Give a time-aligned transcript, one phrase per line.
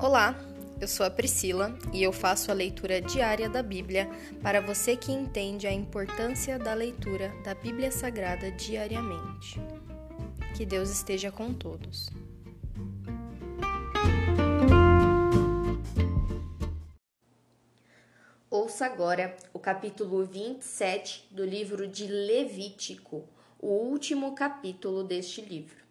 [0.00, 0.38] Olá,
[0.80, 4.08] eu sou a Priscila e eu faço a leitura diária da Bíblia
[4.40, 9.60] para você que entende a importância da leitura da Bíblia Sagrada diariamente.
[10.56, 12.10] Que Deus esteja com todos.
[18.48, 23.28] Ouça agora o capítulo 27 do livro de Levítico,
[23.58, 25.84] o último capítulo deste livro.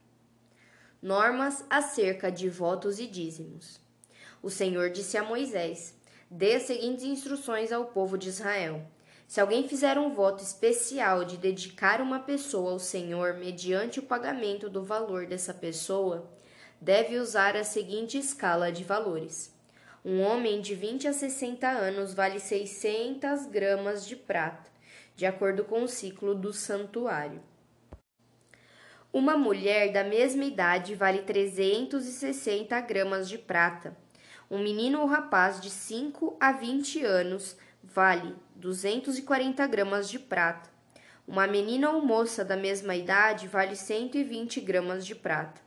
[1.01, 3.85] Normas acerca de votos e dízimos.
[4.41, 5.95] O Senhor disse a Moisés:
[6.29, 8.85] Dê as seguintes instruções ao povo de Israel.
[9.27, 14.69] Se alguém fizer um voto especial de dedicar uma pessoa ao Senhor mediante o pagamento
[14.69, 16.29] do valor dessa pessoa,
[16.79, 19.53] deve usar a seguinte escala de valores.
[20.05, 24.71] Um homem de 20 a 60 anos vale 600 gramas de prata,
[25.15, 27.41] de acordo com o ciclo do santuário.
[29.11, 33.97] Uma mulher da mesma idade vale 360 gramas de prata
[34.49, 40.69] um menino ou rapaz de 5 a 20 anos vale 240 gramas de prata.
[41.27, 45.61] Uma menina ou moça da mesma idade vale 120 gramas de prata.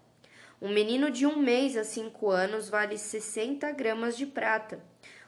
[0.63, 4.83] Um menino de um mês a cinco anos vale 60 gramas de prata.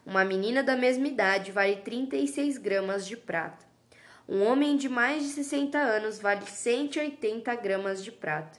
[0.04, 3.64] Uma menina da mesma idade vale 36 gramas de prata.
[4.26, 8.58] Um homem de mais de 60 anos vale 180 gramas de prata.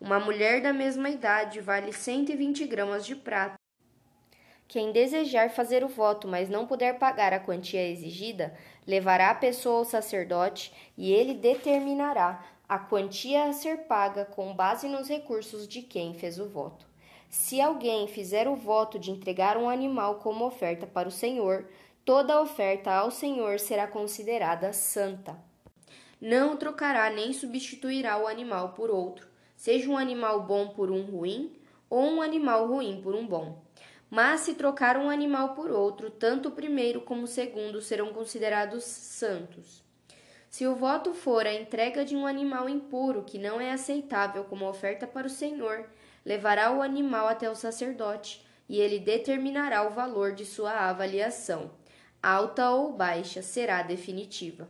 [0.00, 3.57] Uma mulher da mesma idade vale 120 gramas de prata.
[4.68, 8.54] Quem desejar fazer o voto, mas não puder pagar a quantia exigida,
[8.86, 14.86] levará a pessoa ao sacerdote e ele determinará a quantia a ser paga com base
[14.86, 16.86] nos recursos de quem fez o voto.
[17.30, 21.66] Se alguém fizer o voto de entregar um animal como oferta para o Senhor,
[22.04, 25.34] toda oferta ao Senhor será considerada santa.
[26.20, 31.56] Não trocará nem substituirá o animal por outro, seja um animal bom por um ruim
[31.88, 33.66] ou um animal ruim por um bom.
[34.10, 38.84] Mas se trocar um animal por outro, tanto o primeiro como o segundo serão considerados
[38.84, 39.82] santos.
[40.48, 44.66] Se o voto for a entrega de um animal impuro que não é aceitável como
[44.66, 45.86] oferta para o Senhor,
[46.24, 51.70] levará o animal até o sacerdote e ele determinará o valor de sua avaliação.
[52.22, 54.68] Alta ou baixa será definitiva.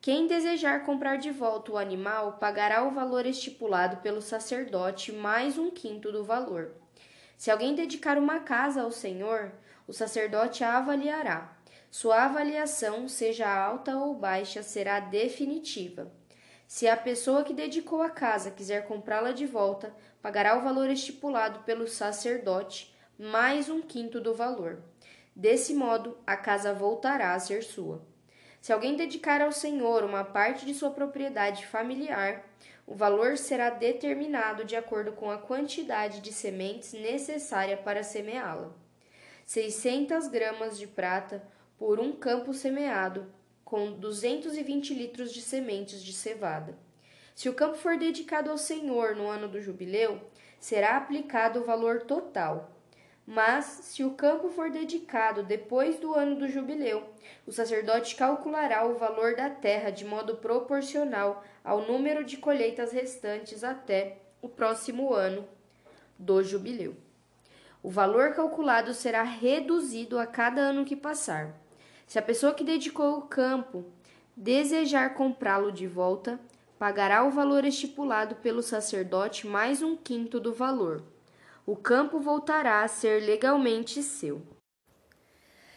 [0.00, 5.70] Quem desejar comprar de volta o animal pagará o valor estipulado pelo sacerdote mais um
[5.70, 6.83] quinto do valor.
[7.36, 9.52] Se alguém dedicar uma casa ao Senhor,
[9.86, 11.56] o sacerdote a avaliará.
[11.90, 16.10] Sua avaliação, seja alta ou baixa, será definitiva.
[16.66, 21.60] Se a pessoa que dedicou a casa quiser comprá-la de volta, pagará o valor estipulado
[21.60, 24.82] pelo sacerdote, mais um quinto do valor.
[25.36, 28.13] Desse modo, a casa voltará a ser sua.
[28.64, 32.48] Se alguém dedicar ao Senhor uma parte de sua propriedade familiar,
[32.86, 38.72] o valor será determinado de acordo com a quantidade de sementes necessária para semeá-la.
[39.44, 43.30] 600 gramas de prata por um campo semeado,
[43.66, 46.74] com 220 litros de sementes de cevada.
[47.34, 50.22] Se o campo for dedicado ao Senhor no ano do jubileu,
[50.58, 52.73] será aplicado o valor total,
[53.26, 57.02] mas, se o campo for dedicado depois do ano do jubileu,
[57.46, 63.64] o sacerdote calculará o valor da terra de modo proporcional ao número de colheitas restantes
[63.64, 65.48] até o próximo ano
[66.18, 66.94] do jubileu.
[67.82, 71.54] O valor calculado será reduzido a cada ano que passar.
[72.06, 73.86] Se a pessoa que dedicou o campo
[74.36, 76.38] desejar comprá-lo de volta,
[76.78, 81.02] pagará o valor estipulado pelo sacerdote mais um quinto do valor
[81.66, 84.42] o campo voltará a ser legalmente seu.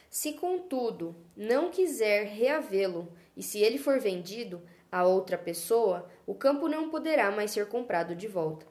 [0.10, 4.62] Se, contudo, não quiser reavê-lo, e se ele for vendido
[4.92, 8.66] a outra pessoa, o campo não poderá mais ser comprado de volta.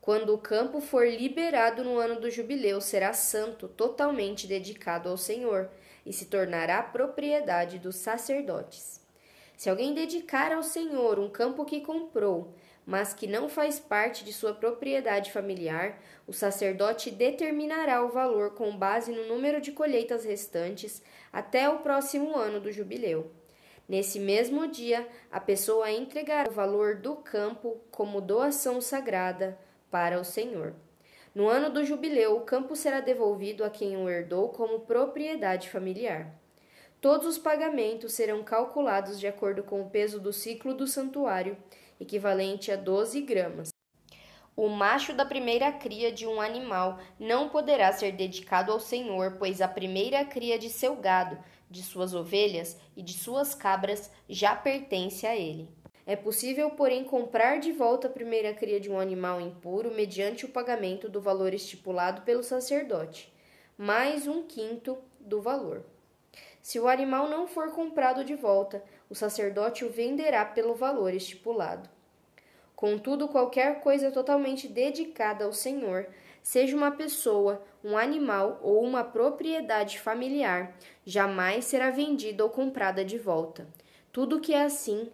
[0.00, 5.70] Quando o campo for liberado no ano do jubileu, será santo, totalmente dedicado ao Senhor,
[6.04, 9.00] e se tornará propriedade dos sacerdotes.
[9.56, 12.54] Se alguém dedicar ao Senhor um campo que comprou,
[12.88, 18.74] mas que não faz parte de sua propriedade familiar, o sacerdote determinará o valor com
[18.74, 23.30] base no número de colheitas restantes até o próximo ano do jubileu.
[23.86, 29.58] Nesse mesmo dia, a pessoa entregará o valor do campo como doação sagrada
[29.90, 30.74] para o Senhor.
[31.34, 36.34] No ano do jubileu, o campo será devolvido a quem o herdou como propriedade familiar.
[37.02, 41.54] Todos os pagamentos serão calculados de acordo com o peso do ciclo do santuário
[42.00, 43.70] equivalente a 12 gramas.
[44.56, 49.60] O macho da primeira cria de um animal não poderá ser dedicado ao Senhor, pois
[49.60, 51.38] a primeira cria de seu gado,
[51.70, 55.68] de suas ovelhas e de suas cabras já pertence a ele.
[56.04, 60.48] É possível, porém, comprar de volta a primeira cria de um animal impuro mediante o
[60.48, 63.32] pagamento do valor estipulado pelo sacerdote.
[63.76, 65.84] mais um quinto do valor.
[66.68, 71.88] Se o animal não for comprado de volta, o sacerdote o venderá pelo valor estipulado.
[72.76, 76.06] Contudo, qualquer coisa totalmente dedicada ao Senhor,
[76.42, 80.76] seja uma pessoa, um animal ou uma propriedade familiar,
[81.06, 83.66] jamais será vendida ou comprada de volta.
[84.12, 85.10] Tudo que é assim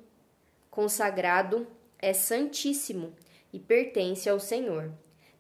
[0.73, 1.69] consagrado
[2.01, 3.15] é santíssimo
[3.53, 4.91] e pertence ao Senhor.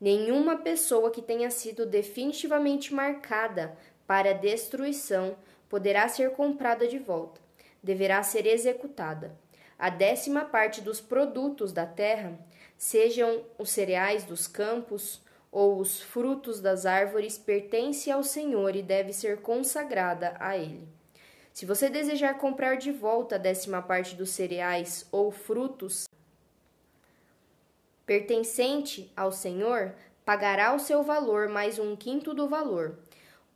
[0.00, 3.76] Nenhuma pessoa que tenha sido definitivamente marcada
[4.06, 5.36] para destruição
[5.74, 7.40] poderá ser comprada de volta.
[7.82, 9.36] Deverá ser executada.
[9.76, 12.38] A décima parte dos produtos da terra,
[12.78, 19.12] sejam os cereais dos campos ou os frutos das árvores, pertence ao Senhor e deve
[19.12, 20.86] ser consagrada a Ele.
[21.52, 26.04] Se você desejar comprar de volta a décima parte dos cereais ou frutos
[28.06, 29.92] pertencente ao Senhor,
[30.24, 32.96] pagará o seu valor mais um quinto do valor.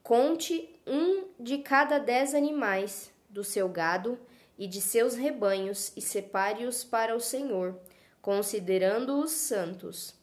[0.03, 4.19] Conte um de cada dez animais do seu gado
[4.59, 7.79] e de seus rebanhos e separe-os para o Senhor,
[8.21, 10.15] considerando-os santos.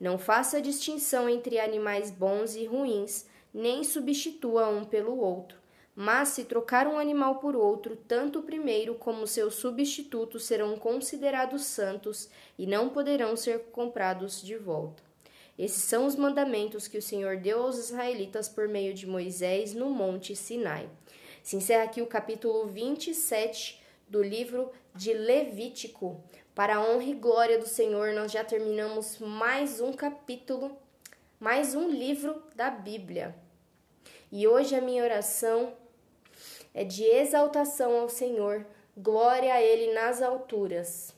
[0.00, 5.58] Não faça distinção entre animais bons e ruins, nem substitua um pelo outro.
[5.94, 11.64] Mas se trocar um animal por outro, tanto o primeiro como seu substituto serão considerados
[11.64, 15.11] santos e não poderão ser comprados de volta.
[15.58, 19.90] Esses são os mandamentos que o Senhor deu aos israelitas por meio de Moisés no
[19.90, 20.88] Monte Sinai.
[21.42, 26.22] Se encerra aqui o capítulo 27 do livro de Levítico.
[26.54, 30.76] Para a honra e glória do Senhor, nós já terminamos mais um capítulo,
[31.38, 33.34] mais um livro da Bíblia.
[34.30, 35.74] E hoje a minha oração
[36.72, 38.66] é de exaltação ao Senhor,
[38.96, 41.14] glória a Ele nas alturas.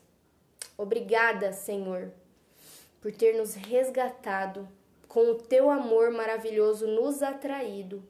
[0.77, 2.11] Obrigada, Senhor,
[3.05, 4.67] por ter nos resgatado,
[5.07, 8.03] com o teu amor maravilhoso nos atraído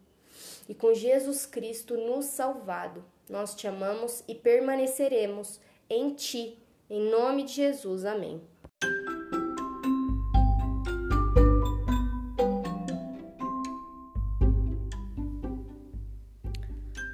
[0.69, 3.03] e com Jesus Cristo nos salvado.
[3.30, 5.59] Nós te amamos e permaneceremos
[5.89, 6.57] em ti.
[6.89, 8.06] Em nome de Jesus.
[8.06, 8.42] Amém.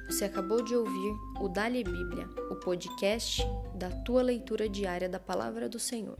[0.08, 3.42] Você acabou de ouvir o Dali Bíblia, o podcast
[3.74, 6.16] da tua leitura diária da palavra do Senhor.